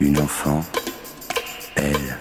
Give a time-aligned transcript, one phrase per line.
[0.00, 0.62] une enfant,
[1.76, 2.18] elle,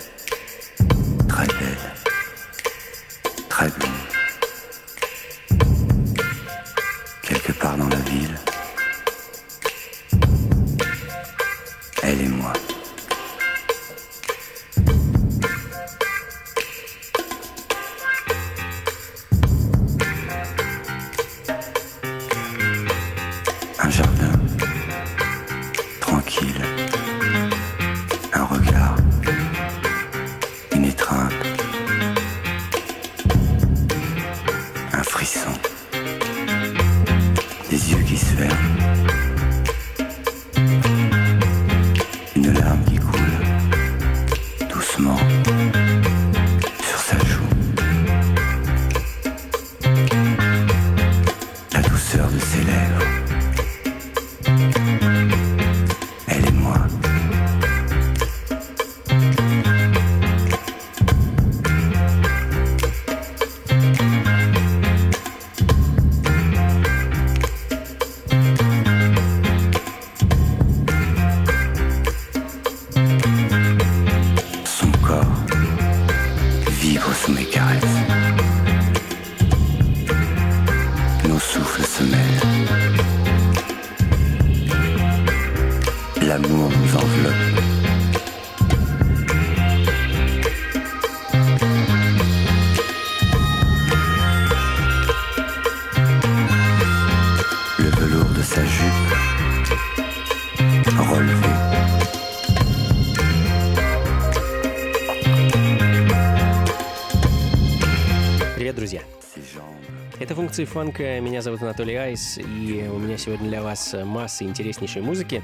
[110.51, 111.21] функции фанка.
[111.21, 115.41] Меня зовут Анатолий Айс, и у меня сегодня для вас масса интереснейшей музыки.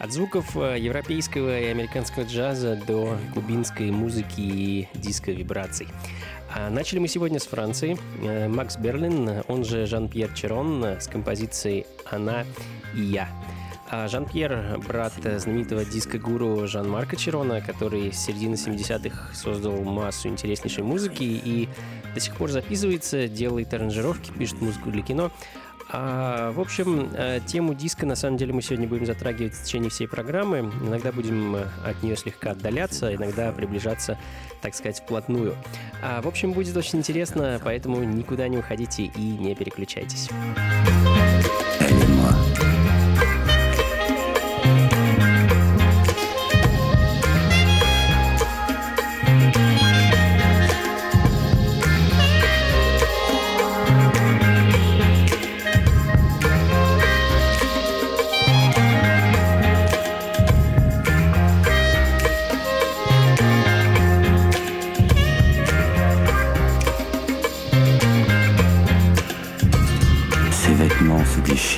[0.00, 5.86] От звуков э, европейского и американского джаза до кубинской музыки и диско-вибраций.
[6.52, 7.96] А начали мы сегодня с Франции.
[8.24, 12.44] Э, Макс Берлин, он же Жан-Пьер Черон, с композицией «Она
[12.96, 13.28] и я».
[13.92, 21.24] А Жан-Пьер, брат знаменитого диско-гуру Жан-Марка Черона, который с середины 70-х создал массу интереснейшей музыки
[21.24, 21.68] и
[22.14, 25.32] до сих пор записывается, делает аранжировки, пишет музыку для кино.
[25.92, 29.90] А, в общем, э, тему диска на самом деле мы сегодня будем затрагивать в течение
[29.90, 30.70] всей программы.
[30.86, 34.16] Иногда будем э, от нее слегка отдаляться, иногда приближаться,
[34.62, 35.56] так сказать, вплотную.
[36.00, 40.30] А, в общем, будет очень интересно, поэтому никуда не уходите и не переключайтесь.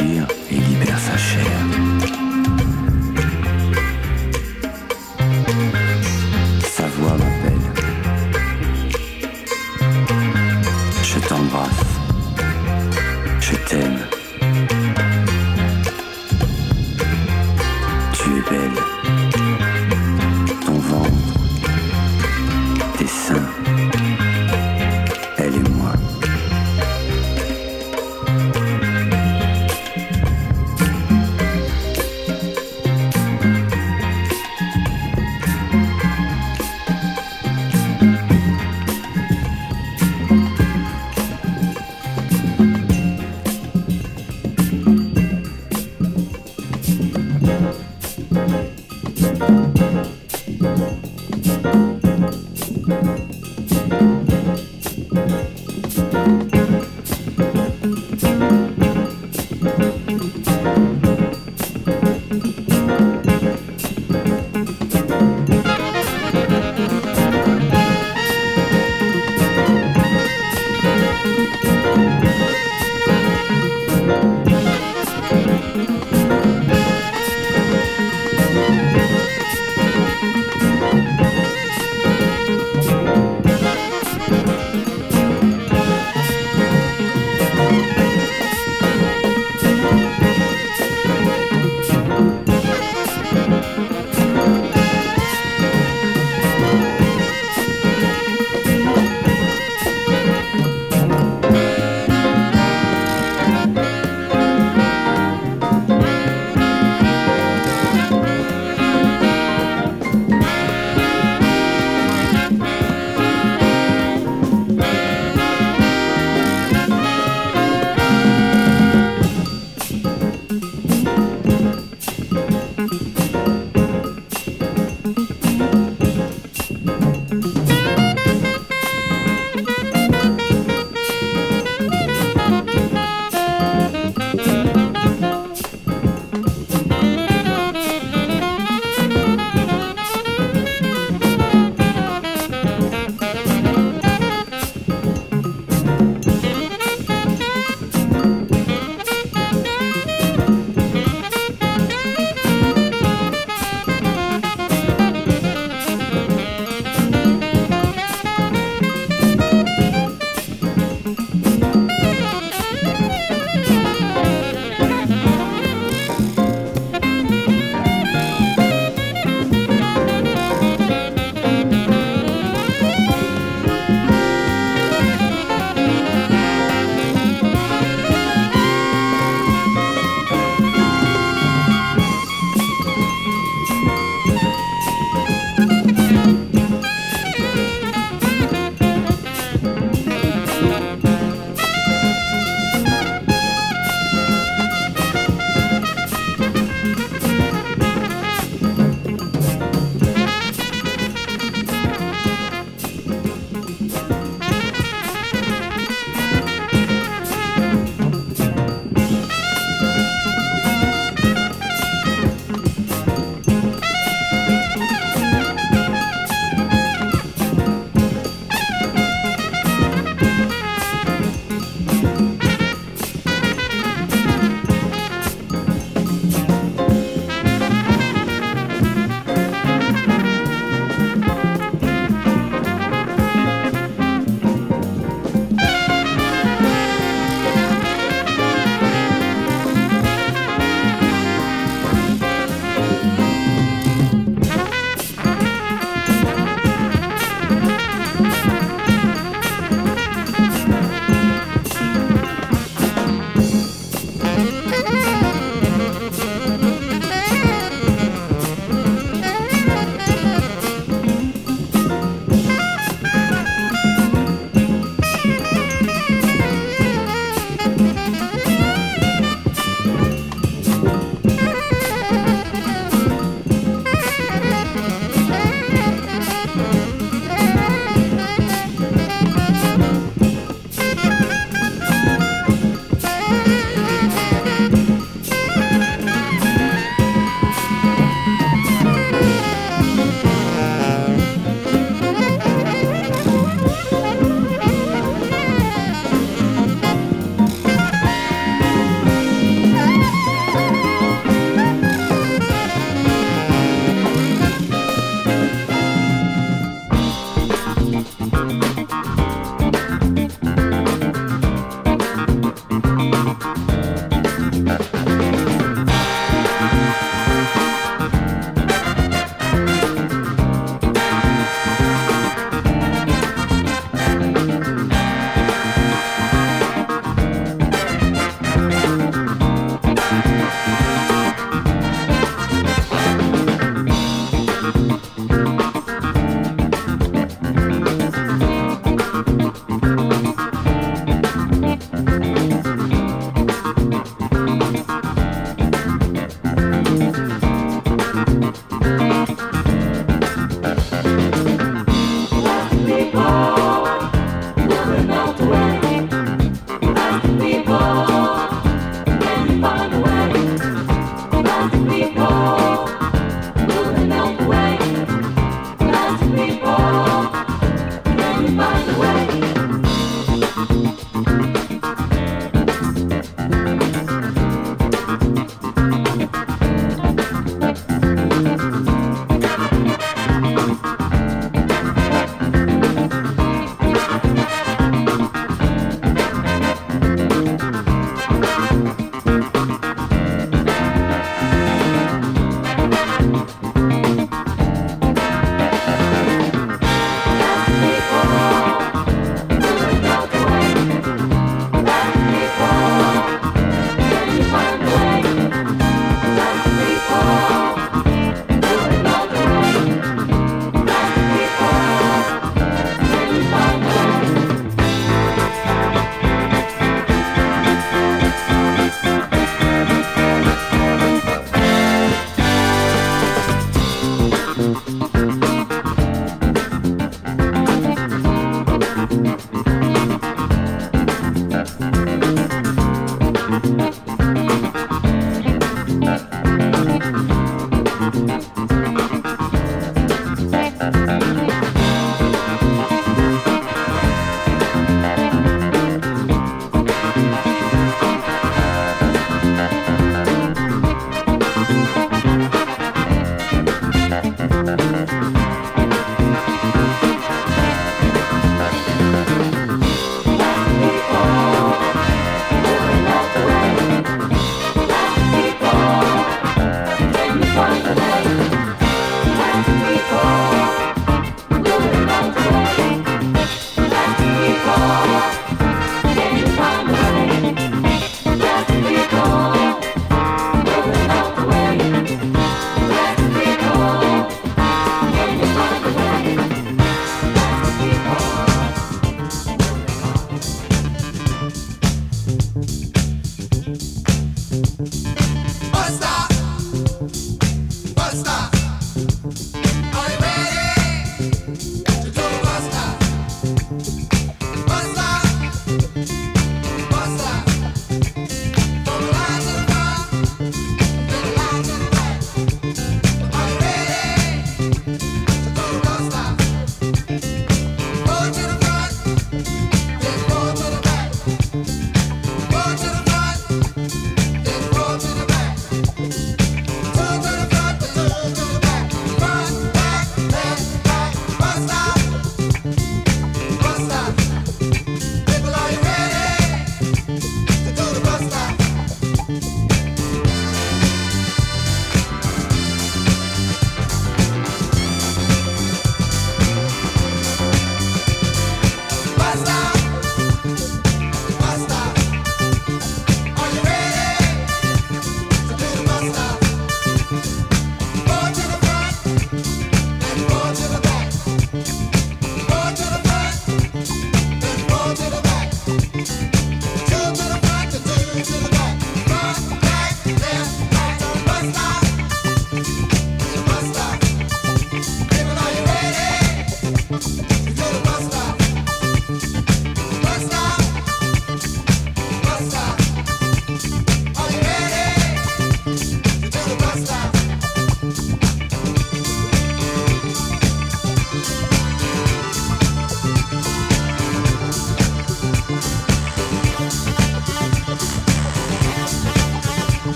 [0.00, 1.81] e libera sa cheia.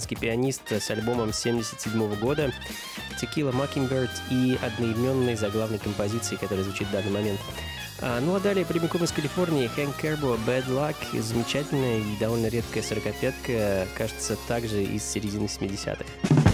[0.00, 2.52] Американский пианист с альбомом 1977 года
[3.20, 7.40] «Tequila Mockingbird» и одноименной заглавной композицией, которая звучит в данный момент.
[8.00, 12.82] А, ну а далее прямиком из Калифорнии Хэнк Кербо «Bad Luck» замечательная и довольно редкая
[12.82, 16.49] сорокопятка, кажется, также из середины 70-х.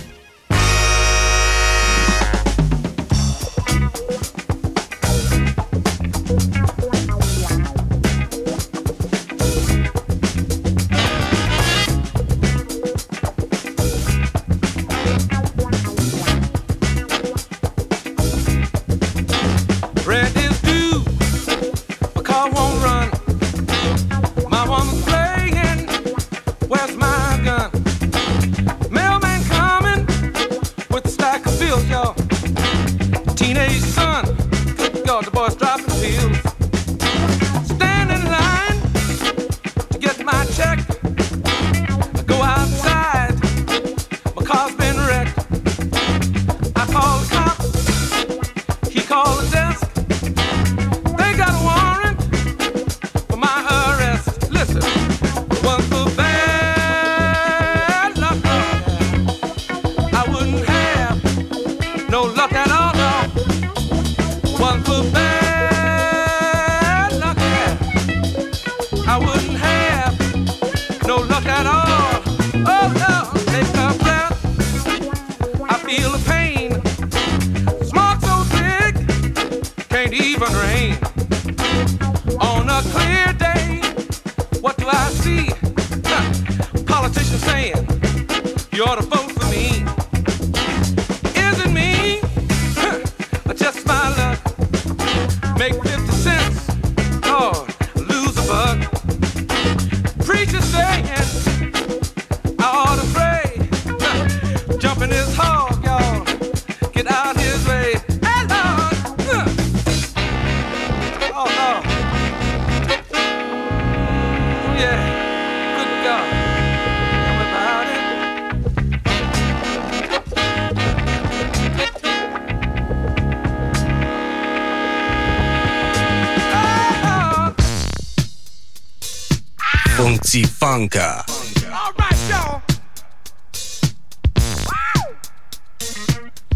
[130.76, 131.24] Funka.
[131.72, 132.62] All right, y'all.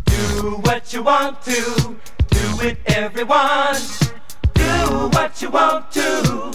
[0.05, 1.97] Do what you want to,
[2.29, 3.77] do it, everyone.
[4.53, 6.53] Do what you want to.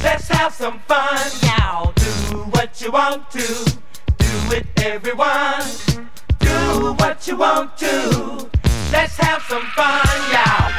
[0.00, 1.92] Let's have some fun now.
[1.96, 3.76] Do what you want to,
[4.18, 5.66] do it, everyone.
[6.38, 8.48] Do what you want to.
[8.92, 10.78] Let's have some fun, y'all.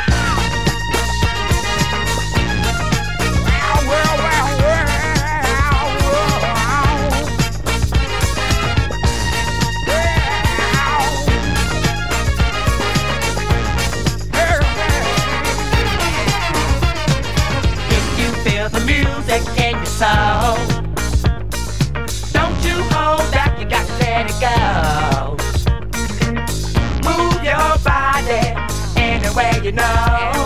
[20.00, 20.56] Soul.
[22.32, 25.36] Don't you hold back, you got to let it go.
[27.04, 28.56] Move your body
[28.96, 30.39] any way you know.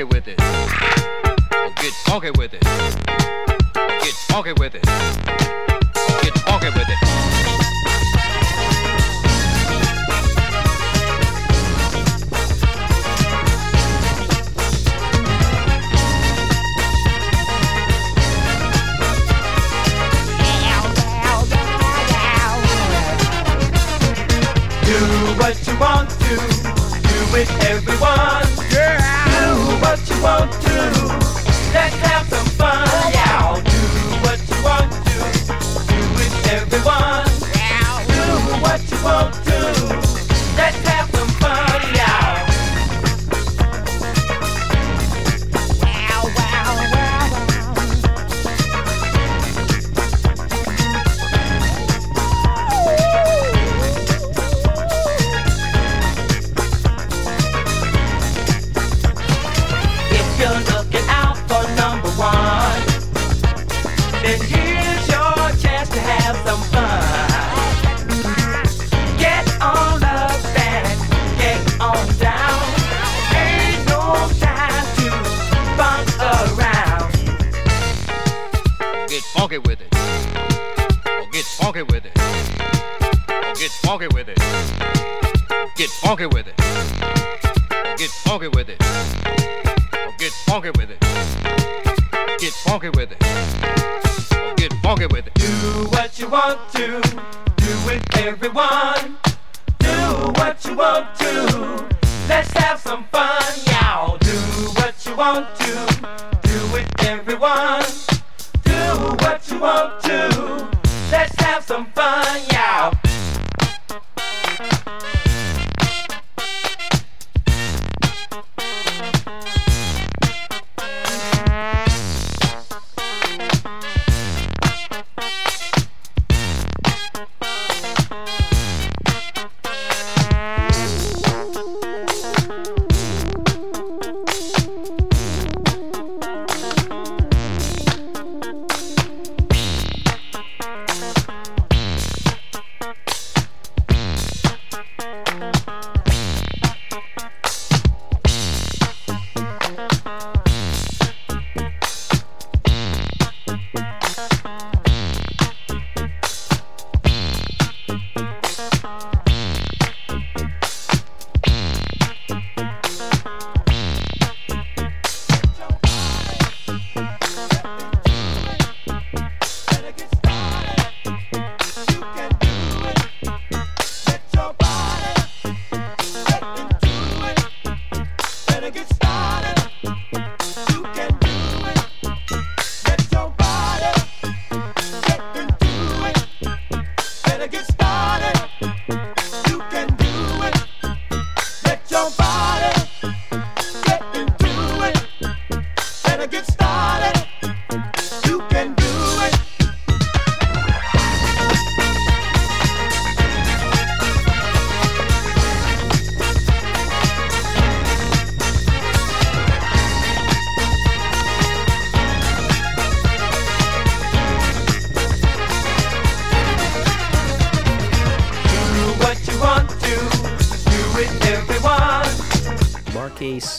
[0.00, 0.38] Funky with it.
[1.76, 2.62] Get funky with it.
[2.62, 5.29] Get funky with it.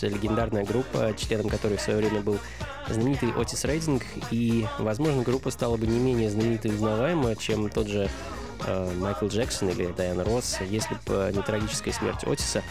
[0.08, 2.40] Легендарная группа, членом которой в свое время был
[2.90, 7.88] знаменитый Отис Рейдинг, и, возможно, группа стала бы не менее знаменитой и узнаваемой, чем тот
[7.88, 8.10] же
[8.66, 12.64] э, Майкл Джексон или Дайана Росс, если бы не трагическая смерть Отиса.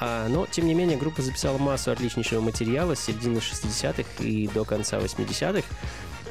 [0.00, 4.64] А, но, тем не менее, группа записала массу отличнейшего материала с середины 60-х и до
[4.64, 5.66] конца 80-х.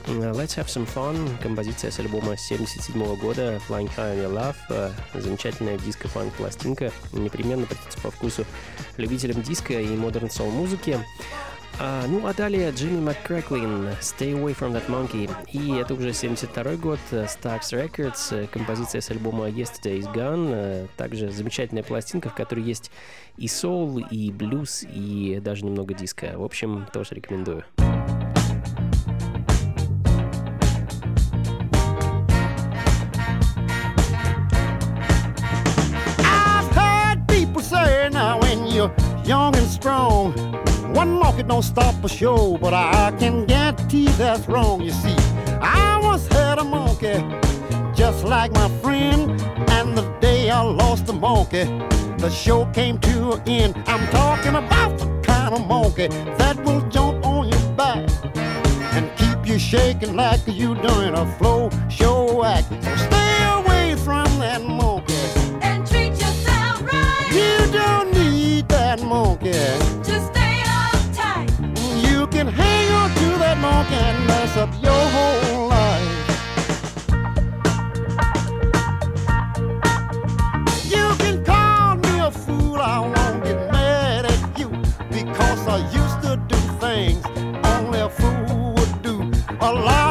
[0.06, 4.92] Let's Have Some Fun, композиция с альбома 77 года Flying High on Your Love, э,
[5.20, 8.46] замечательная диско-фанк пластинка, непременно придется по вкусу
[8.98, 11.00] любителям диска и модерн сол музыки.
[11.80, 15.30] А, ну а далее Джимми МакКрэклин «Stay Away From That Monkey».
[15.52, 20.88] И это уже 72 год, Stax Records, композиция с альбома Yesterday's Gone.
[20.98, 22.92] Также замечательная пластинка, в которой есть
[23.38, 26.34] и соул, и блюз, и даже немного диска.
[26.36, 27.64] В общем, тоже рекомендую.
[39.26, 40.34] Young and strong.
[40.94, 44.82] One market don't stop a show, but I can guarantee that's wrong.
[44.82, 45.16] You see,
[45.62, 47.24] I once had a monkey
[47.96, 51.64] just like my friend, and the day I lost the monkey,
[52.18, 53.84] the show came to an end.
[53.88, 56.08] I'm talking about the kind of monkey
[56.38, 58.10] that will jump on your back
[58.94, 62.68] and keep you shaking like you doing a flow show act.
[62.84, 64.83] So stay away from that monkey.
[69.44, 69.80] That.
[70.06, 71.50] Just stay uptight.
[72.08, 76.10] You can hang on to that monkey and mess up your whole life.
[80.86, 84.70] You can call me a fool, I won't get mad at you
[85.10, 87.24] because I used to do things
[87.66, 89.32] only a fool would do.
[89.60, 90.03] A lot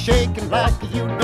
[0.00, 1.19] shaking like you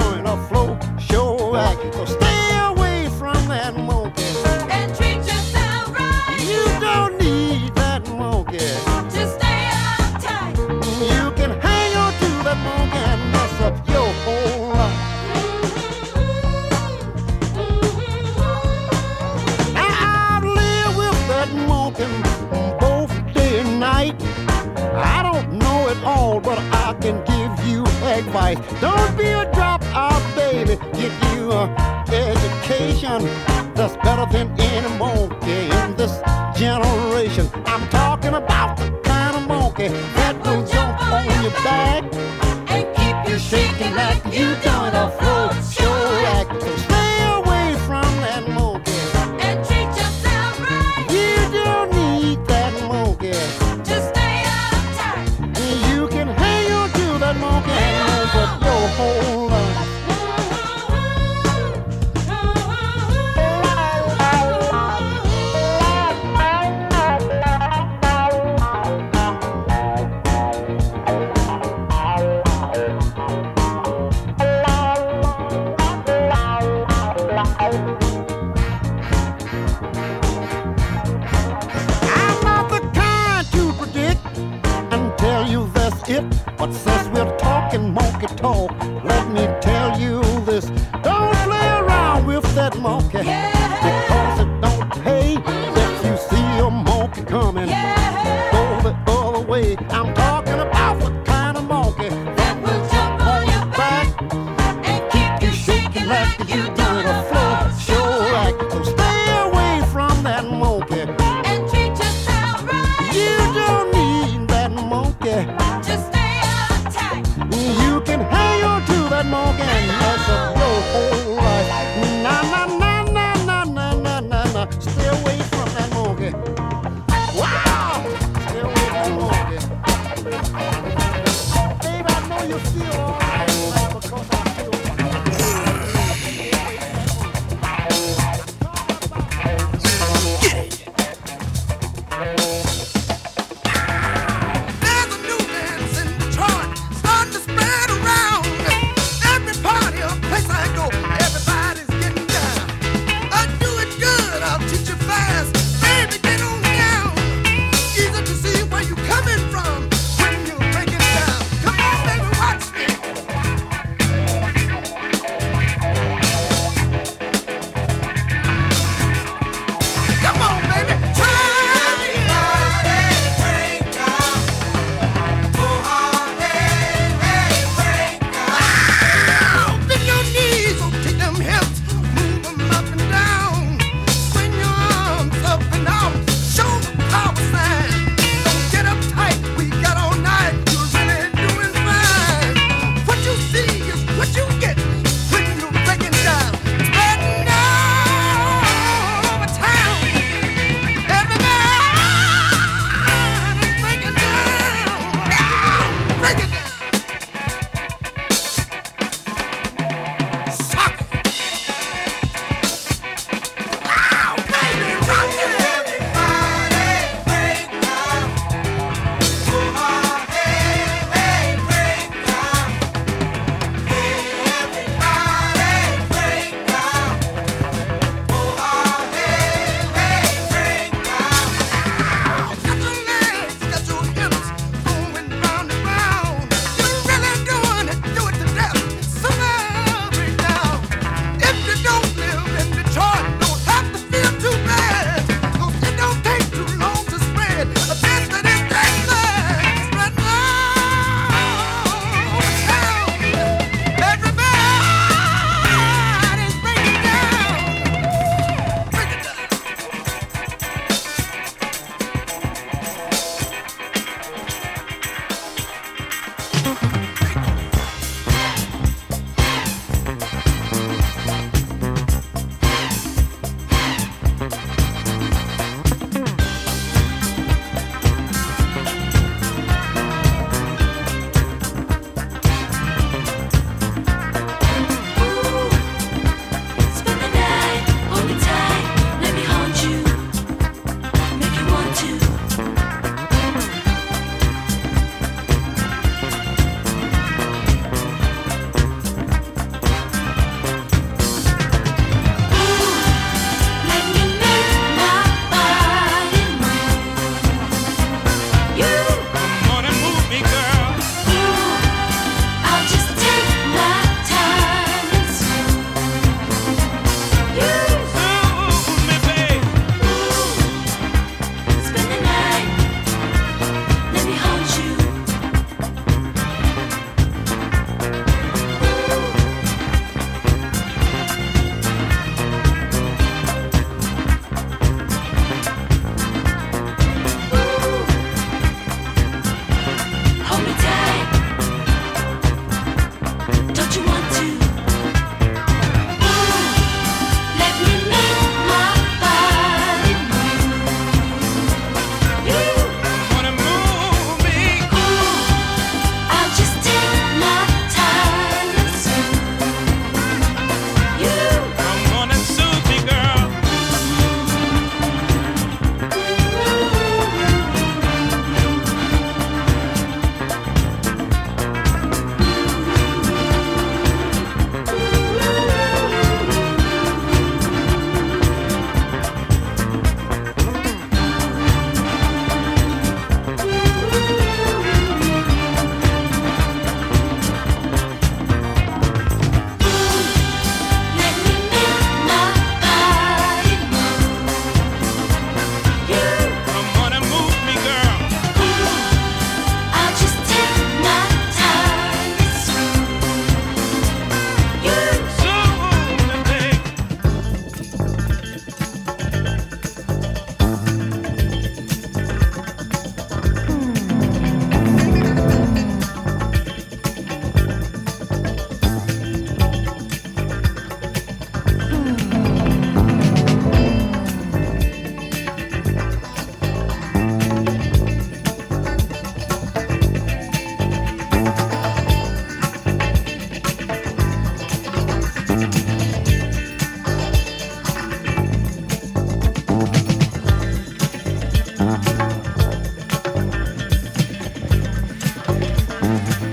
[446.06, 446.45] Mm-hmm.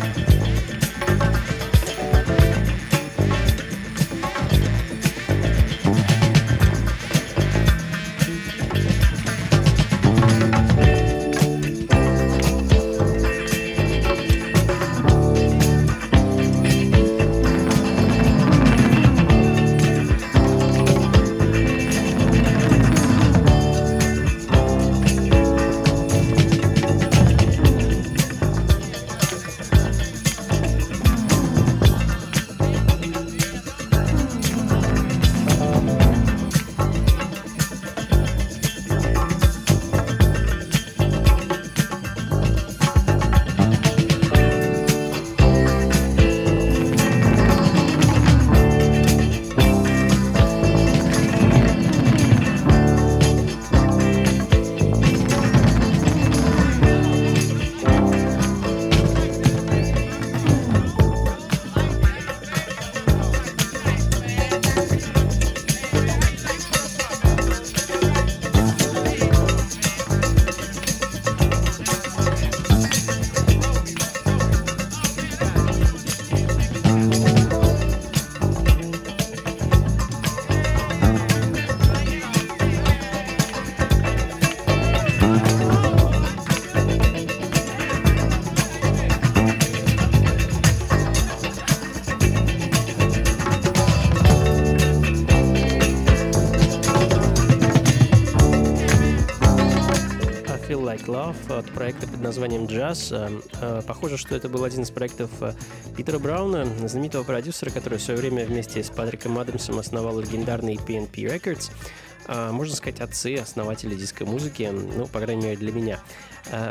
[101.29, 103.11] От проекта под названием «Джаз».
[103.11, 103.29] Э,
[103.61, 105.53] э, похоже, что это был один из проектов э,
[105.95, 111.11] Питера Брауна, знаменитого продюсера, который в свое время вместе с Патриком Адамсом основал легендарный PNP
[111.13, 111.71] Records.
[112.27, 115.99] Можно сказать, отцы, основатели диско-музыки, ну, по крайней мере, для меня.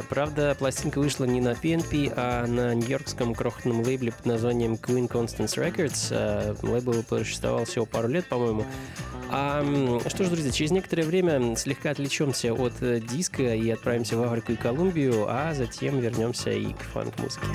[0.09, 5.59] Правда, пластинка вышла не на PNP, а на нью-йоркском крохотном лейбле под названием Queen Constance
[5.59, 6.59] Records.
[6.67, 8.65] Лейбл существовал всего пару лет, по-моему.
[9.35, 9.65] А,
[10.09, 14.53] что ж, друзья, через некоторое время слегка отвлечемся от э, диска и отправимся в Африку
[14.53, 17.47] и Колумбию, а затем вернемся и к фанк-музыке.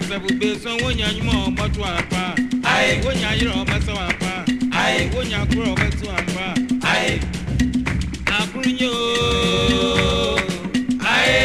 [0.00, 2.22] asabugbe sɔn wonya ɲuman ɔmɔ tu apa.
[2.72, 4.32] ayi wonya yira ɔmɔ sɔ apa.
[4.82, 6.44] ayi wonya kura ɔmɔ tu apa.
[6.92, 7.20] ayi
[8.38, 10.38] akurunye ooo
[11.12, 11.38] ayi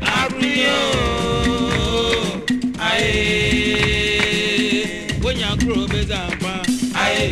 [0.00, 2.22] akurunye ooo
[2.78, 3.08] ayi
[5.22, 6.52] wonya kura ɔmɔ tu apa.
[7.02, 7.26] ayi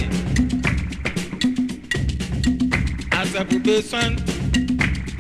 [3.11, 4.11] asabugbe sɔn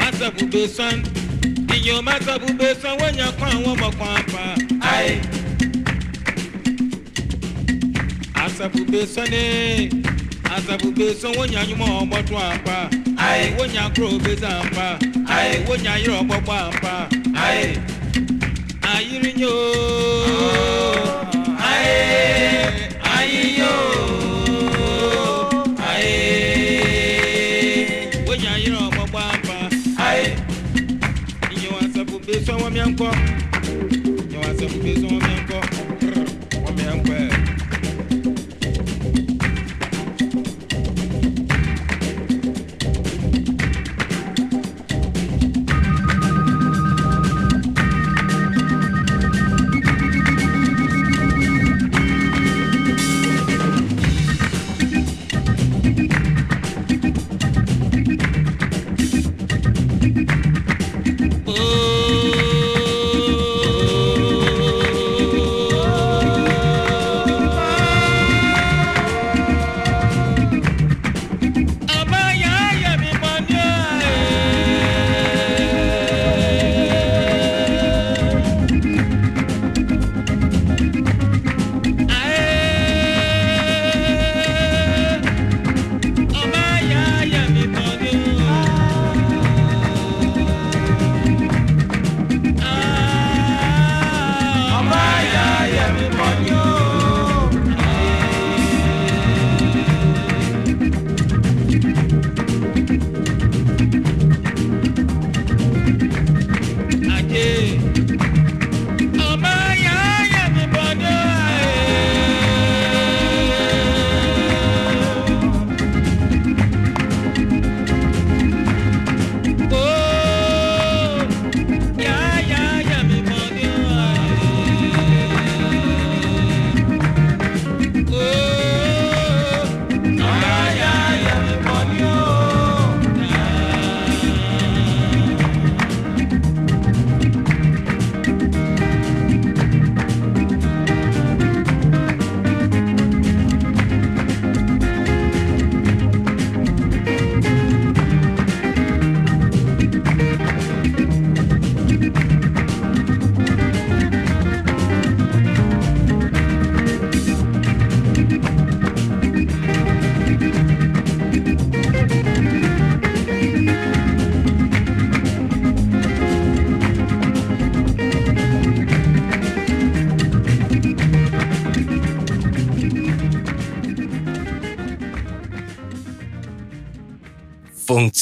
[0.06, 0.96] asabugbe sɔn
[1.74, 4.65] ìyẹn ọmọ asabugbe sɔn wonya kura àwọn ọmọ kan apa.
[4.96, 5.20] ayi.
[8.44, 9.44] asabube sɔnni
[10.54, 12.76] asabube sɔn wonya ɲuman ɔmɔtun apa.
[13.26, 14.86] ayi wonya kuro beza apa.
[15.36, 16.94] ayi wonya yɔrɔ gbɔgbɔ apa.
[17.44, 17.78] ayi.
[18.94, 19.54] ayiri nyo.
[21.70, 21.94] ayi
[23.16, 23.72] ayi yo.
[25.90, 26.14] ayi.
[28.26, 29.56] wonya yɔrɔ gbɔgbɔ apa.
[30.08, 30.24] ayi.
[31.54, 33.35] iye wa asabube sɔn wɔmiɛ nkɔ.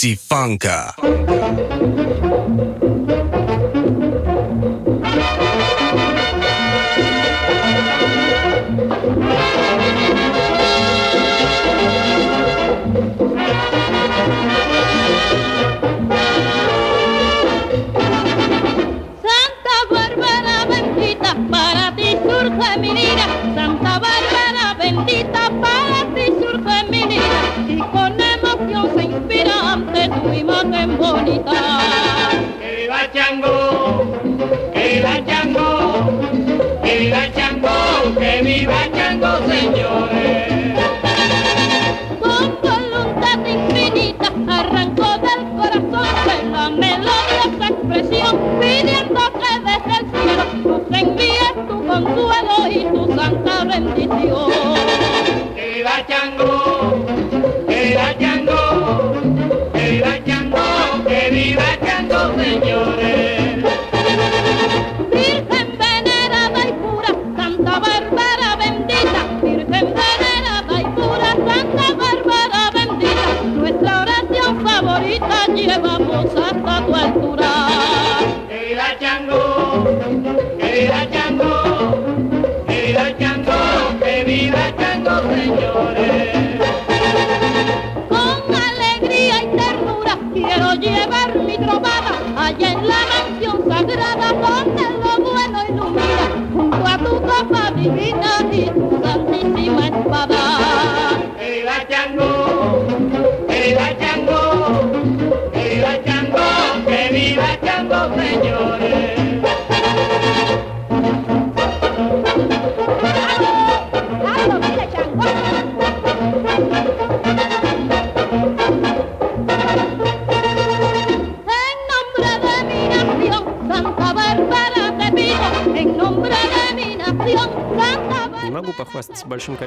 [0.05, 1.24] Lucy Funka.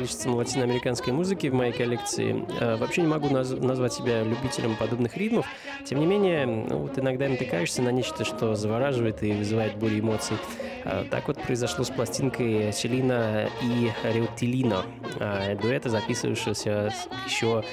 [0.07, 2.45] Количеством латиноамериканской музыки в моей коллекции.
[2.61, 5.45] А, вообще не могу наз- назвать себя любителем подобных ритмов.
[5.83, 10.37] Тем не менее, ну, вот иногда натыкаешься на нечто, что завораживает и вызывает бурю эмоций.
[10.85, 14.83] А, так вот произошло с пластинкой Селина и Реутилино,
[15.19, 16.93] а, дуэта, записывавшегося
[17.25, 17.63] еще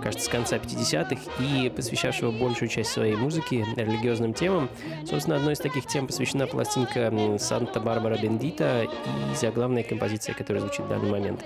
[0.00, 4.68] кажется, с конца 50-х и посвящавшего большую часть своей музыки религиозным темам.
[5.06, 10.88] Собственно, одной из таких тем посвящена пластинка «Санта-Барбара Бендита» и заглавная композиция, которая звучит в
[10.88, 11.44] данный момент.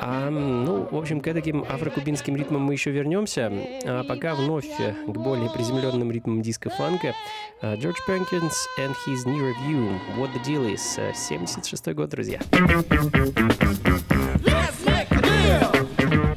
[0.00, 3.50] А, ну, в общем, к таким афрокубинским ритмам мы еще вернемся.
[3.84, 7.14] А пока вновь к более приземленным ритмам диска-фанка.
[7.62, 11.14] Джордж Пенкинс and his new review What the Deal Is.
[11.14, 12.40] 76 год, друзья.
[16.10, 16.27] you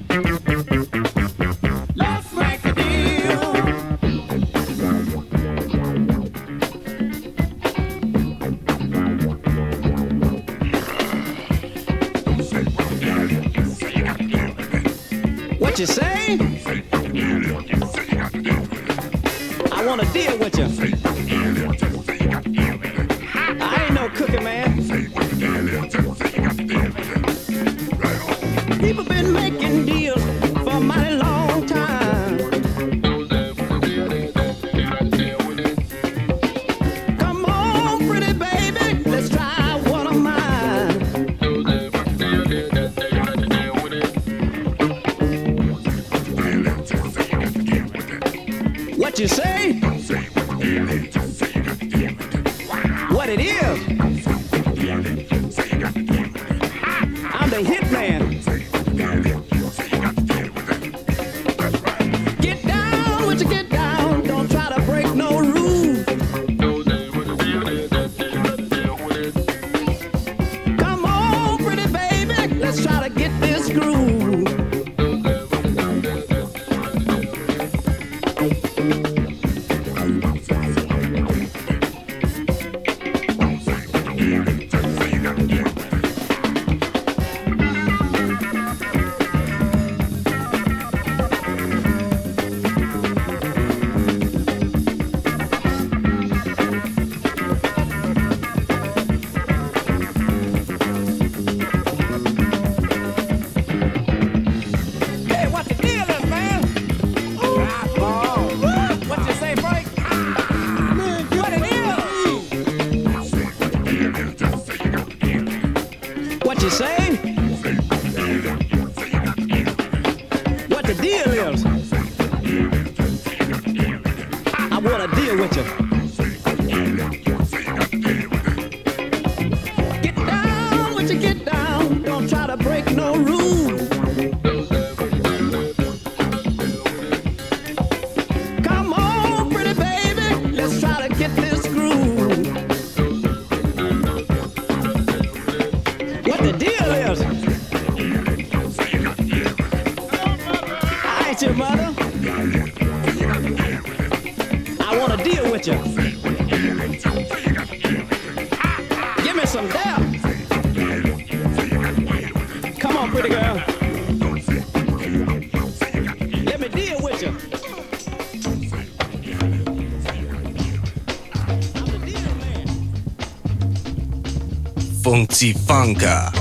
[175.22, 176.41] Funky Funka.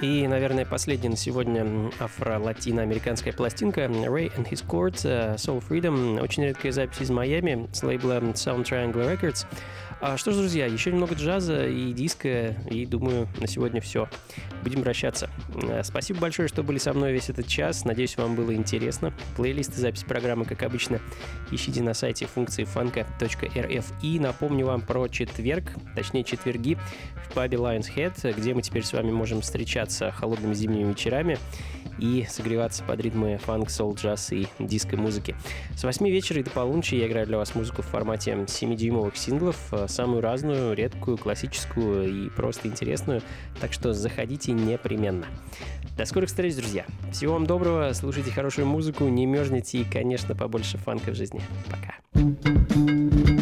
[0.00, 6.22] И, наверное, последняя на сегодня афро-латиноамериканская пластинка Ray and His Court э, Soul Freedom.
[6.22, 9.46] Очень редкая запись из Майами с лейбла Sound Triangle Records.
[10.00, 14.08] А что ж, друзья, еще немного джаза и диска, и думаю, на сегодня все.
[14.62, 15.28] Будем прощаться.
[15.60, 17.84] Э, Спасибо большое, что были со мной весь этот час.
[17.84, 19.12] Надеюсь, вам было интересно.
[19.36, 21.00] Плейлист и запись программы, как обычно,
[21.50, 23.92] ищите на сайте функции фанка.рф.
[24.00, 26.78] И напомню вам про четверг, точнее четверги
[27.28, 31.38] в пабе Lion's Head, где мы теперь с вами можем встречаться холодными зимними вечерами
[31.98, 35.34] и согреваться под ритмы фанк, сол, джаз и диско-музыки.
[35.76, 39.56] С 8 вечера и до полуночи я играю для вас музыку в формате 7-дюймовых синглов,
[39.72, 43.22] э, самую разную, редкую, классическую и просто интересную,
[43.60, 45.26] так что заходите непременно.
[45.96, 46.84] До скорых встреч, друзья!
[47.12, 51.40] Всего вам доброго, слушайте хорошую музыку, не мерзните и, конечно, побольше фанка в жизни.
[51.70, 51.94] Пока!
[52.14, 53.37] Thank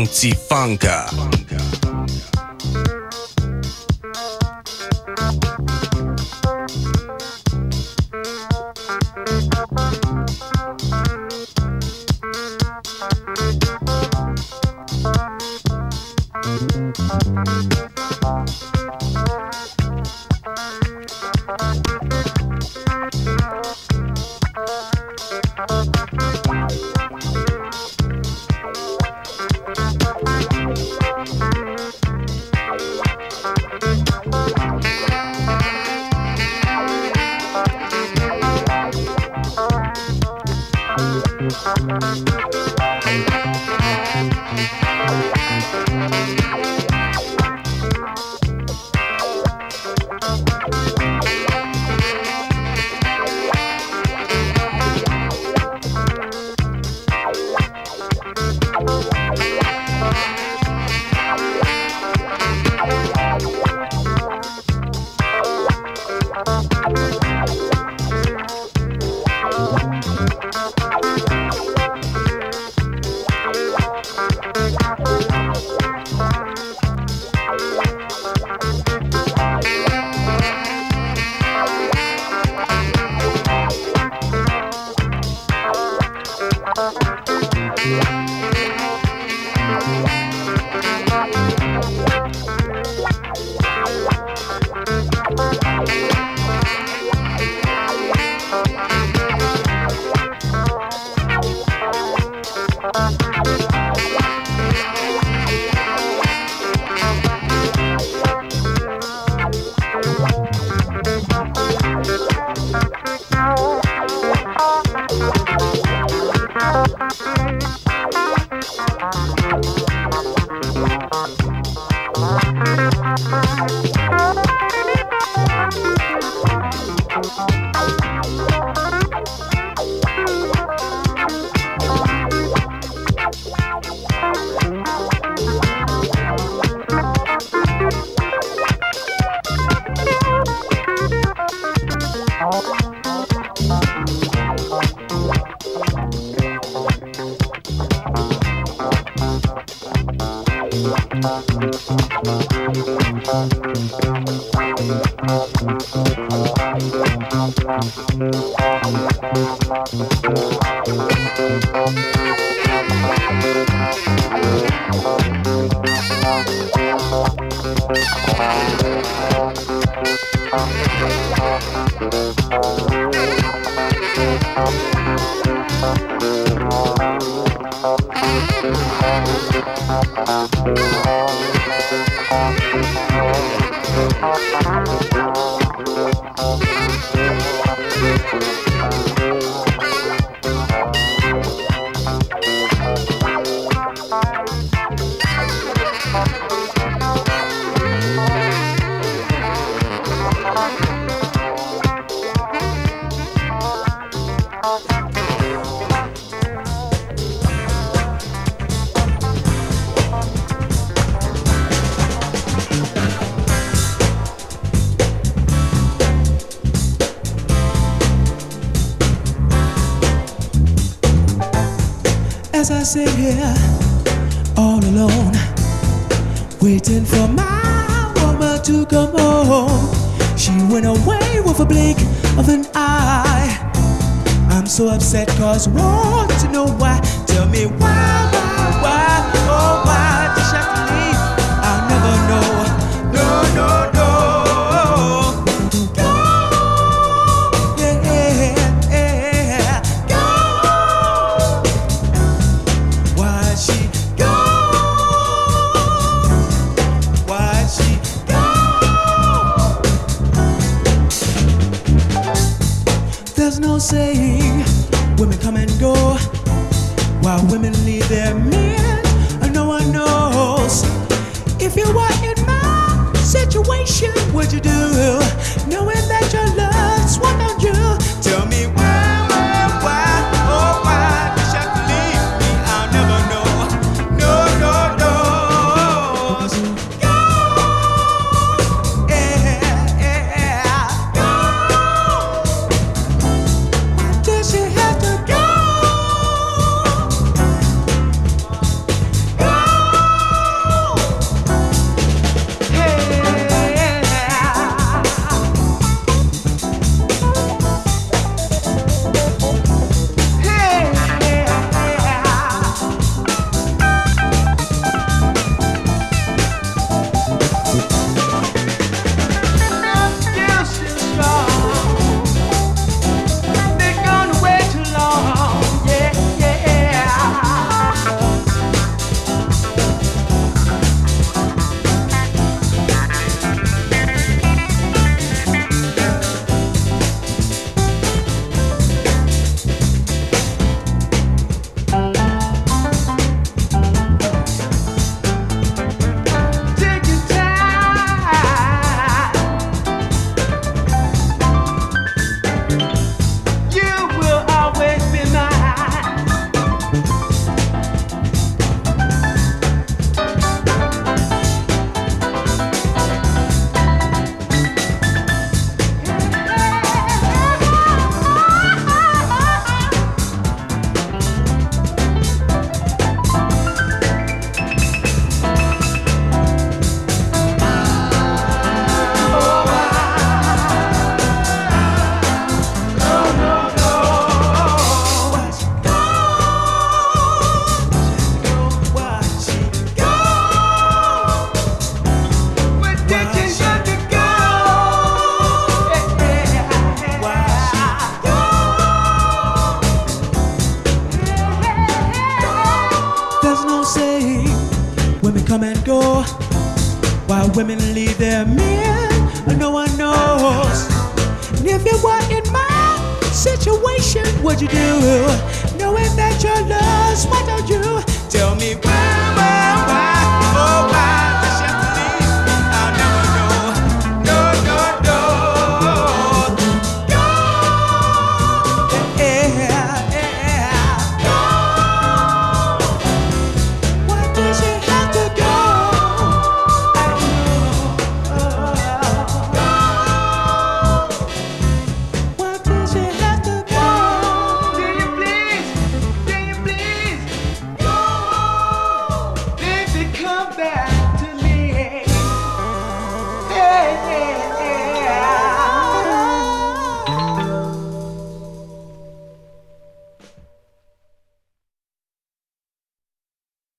[0.00, 1.10] Funky Funka.
[18.32, 18.79] As